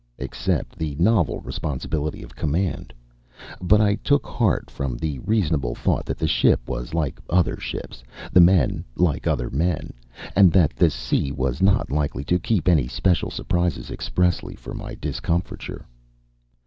except 0.17 0.79
the 0.79 0.95
novel 0.97 1.41
responsibility 1.41 2.23
of 2.23 2.35
command. 2.35 2.91
But 3.61 3.81
I 3.81 3.93
took 3.93 4.25
heart 4.25 4.71
from 4.71 4.97
the 4.97 5.19
reasonable 5.19 5.75
thought 5.75 6.07
that 6.07 6.17
the 6.17 6.27
ship 6.27 6.59
was 6.67 6.95
like 6.95 7.19
other 7.29 7.57
ships, 7.59 8.01
the 8.33 8.41
men 8.41 8.83
like 8.95 9.27
other 9.27 9.51
men, 9.51 9.93
and 10.35 10.51
that 10.53 10.75
the 10.75 10.89
sea 10.89 11.31
was 11.31 11.61
not 11.61 11.91
likely 11.91 12.23
to 12.23 12.39
keep 12.39 12.67
any 12.67 12.87
special 12.87 13.29
surprises 13.29 13.91
expressly 13.91 14.55
for 14.55 14.73
my 14.73 14.95
discomfiture. 14.95 15.85